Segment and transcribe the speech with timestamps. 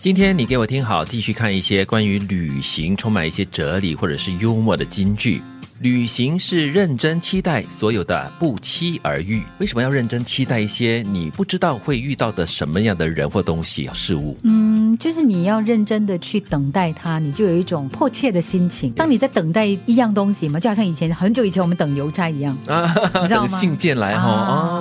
[0.00, 5.42] 今天你给我听好，继续看一些关于旅行充满一些哲理或者是幽默的金句。
[5.80, 9.42] 旅行是认真期待所有的不期而遇。
[9.58, 14.36] 为什么要认真期待一些你不知道会遇到的什么样的人或东西、事物？
[14.42, 18.90] 嗯，就是你要认真的去等待它，你就有一种迫切的心情。
[18.92, 22.92] 当 你在等待一样东西嘛，就好像以前很久以前我们等邮差一样啊，
[23.22, 23.46] 你知道吗？
[23.46, 24.77] 信件来哈哦。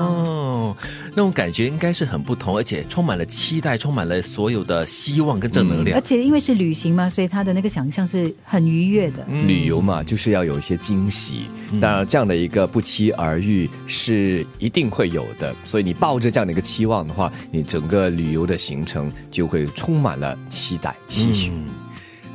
[1.18, 5.98] 那种感觉应该是很不同，而且充满了期待，充满了所有的希望跟正能量。
[5.98, 9.26] 而且因为是旅行嘛，所以他的那个想象是很愉悦的。
[9.26, 11.49] 旅游嘛，就是要有一些惊喜。
[11.81, 15.55] 当然，这样的一个不期而遇是一定会有的。
[15.63, 21.52] 所以你抱着这样的一个期望的话，你整个旅游的行程就会充满了期待、期许。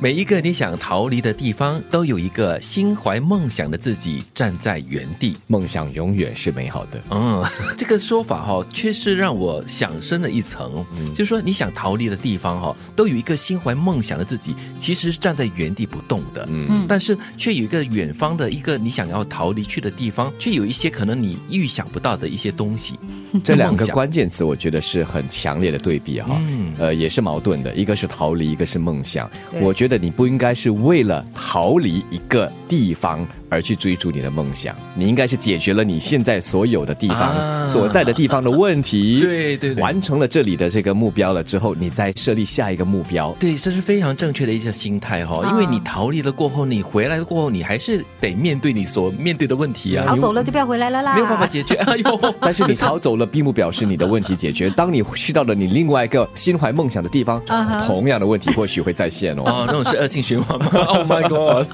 [0.03, 5.37] 每一个你想逃离的地方，都有一个心怀梦想的自己站在原地。
[5.47, 7.01] 梦想永远是美好的。
[7.09, 7.41] 嗯，
[7.77, 10.85] 这个说法哈，确实让我想深了一层。
[10.97, 16.45] 嗯就是说，你想逃离的地方哈，都有一个心怀梦想的自己，其实是站在原地不动的。
[16.49, 22.99] 嗯，但是却有一个远方的一个你想要逃离去的地方，却有一些可能你预想不到的一些东西。
[23.41, 26.35] 这两个关键词，我觉得是很强烈的对比哈。
[26.41, 29.31] 嗯，呃，也是矛盾的，一个是逃离，一个是梦想。
[29.61, 29.92] 我觉得。
[29.97, 33.25] 你不应该是为了逃离一个地方。
[33.53, 43.31] 而去追逐你的梦想，你应该是解决了你现在所有的地方所在的地方的问题，对对，完成了这里的这个目标了之后，你再设立下一个目标。
[43.39, 50.05] 对，这是非常正确的一些心态哈，因为你逃离了过后，你回来了过后，你还是得面对你所面对的问题啊。
[50.07, 51.75] 逃走了就不要回来了啦，没有办法解决。
[51.85, 54.69] 哎呦，但是你逃走了，并不表示你的问题解决。
[54.71, 57.41] 当你去到了你另外一个心怀梦想的地方，
[57.85, 59.43] 同样的问题或许会再现哦。
[59.45, 61.67] 哦，那种是恶性循环吗？Oh my god！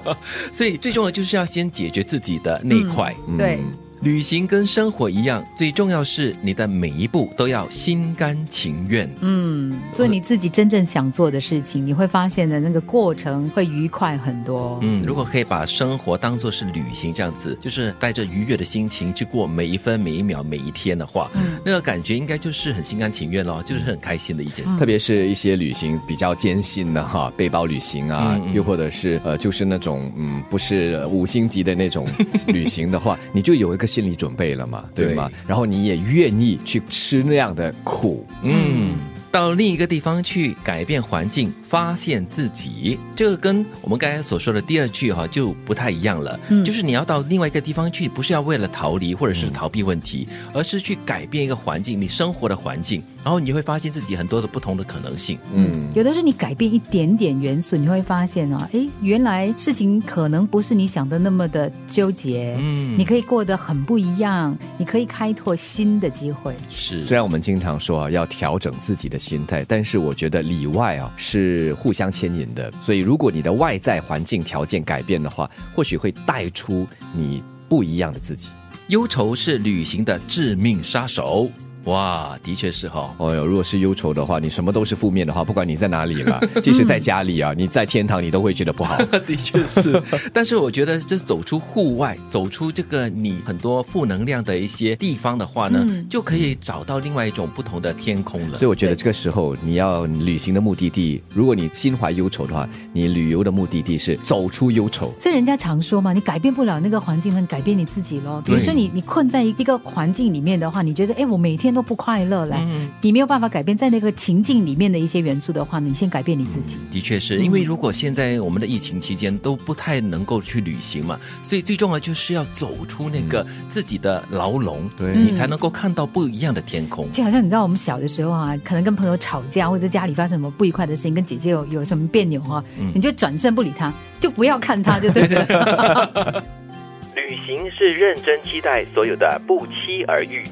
[0.52, 2.06] 所以最重要就是要先解决。
[2.06, 3.58] 自己的那一块，对。
[4.06, 9.10] 旅行跟生活一样，最重要是你的每一步都要心甘情愿。
[9.20, 14.78] 嗯，做你自己真正想做的事情，你会发现的那个过程会愉快很多。
[14.80, 24.64] 嗯，如果可以把生活当做是旅行这样子，就是带着愉悦的心情去过每一分每一秒每一天的话，嗯，那个感觉应该就是很心甘情愿咯，就是很开心的一件。
[24.78, 32.06] 特别是一些旅行比较艰辛的哈，背包旅行啊，又或者是呃，就是那种嗯，不是五星级的那种
[32.46, 33.95] 旅行的话， 你就有一个。
[33.96, 35.30] 心理准备了嘛，对吗？
[35.46, 38.90] 然后你也愿意去吃那样的苦，嗯。
[39.32, 46.40] 到另一个地方去改变环境，发现自己，这个跟我们刚才所说的第二句哈就不太一样了。
[46.48, 55.36] 嗯，就是你要到另外一个地方去，不是要为了逃离或者是逃避问题，而是去改变一个环境，你生活的环境，然后你会发现自己很多的不同的可能性。
[55.52, 62.56] 嗯，有的时候你改变一点点元素，你会发现啊，哎，原来事情可能不是你想的那么的纠结。
[62.60, 66.54] 嗯，你可以过得很不一样，你可以开拓新的机会。
[66.68, 69.18] 是，虽然我们经常说啊，要调整自己的。
[69.18, 78.50] 心态，但是我觉得里外啊是互相牵引的，所以如果你的外在环境条件改变的话，或许会带出你不一样的自己。
[78.86, 81.50] 忧愁是旅行的致命杀手。
[81.86, 83.14] 哇，的确是哈。
[83.18, 88.96] 哦哟，如果是忧愁的话，你什么都是负面的话，不管你在哪里了， 即使在家里啊，你在天堂，你都会觉得不好。
[89.24, 90.02] 的确是，
[90.32, 98.58] 但是我觉得，就是走出户外，走出这个你很多负能量的一些地方的话呢，就可以找到另外一种不同的天空了。
[98.58, 105.14] 所以我觉得这个时候你要旅行的目的地，如果你心怀忧愁的话，你旅游的目的地是走出忧愁。
[105.20, 108.42] 所以人家常说嘛，你改变不了那个环境，能改变你自己咯。
[108.44, 111.75] 比如说你你困在一个环境里面的话，你觉得哎，我每天。
[111.76, 112.58] 都不快乐了，
[113.02, 116.78] 你没有办法改变在那个情境里面的一些元素的话，你先改变你自己。
[116.90, 127.12] 的确是因为如果现在我们的疫情期间都不太能够去旅行嘛，所以最重要就是要走出那个自己的牢笼，对你才能够看到不一样的天空。
[127.12, 136.42] 就好像你知道我们小的时候啊，可能跟朋友吵架或者家里发生什么不愉快的事情，跟姐姐有有什么别扭啊，你就转身不理他， 就不要看他，就对了。
[137.16, 140.44] 旅行是认真期待所有的不期而遇。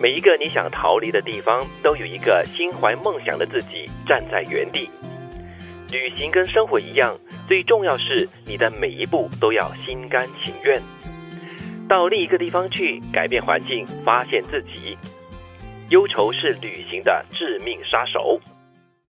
[0.00, 4.90] 每一个你想逃离的地方，都有一个心怀梦想的自己站在原地。
[5.90, 10.82] 旅行跟生活一样，最重要是你的每一步都要心甘情愿。
[11.88, 14.96] 到另一个地方去改变环境，发现自己。
[15.90, 18.40] 忧愁是旅行的致命杀手。